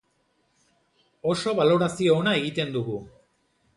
[1.33, 2.97] Oso balorazio ona egiten dugu.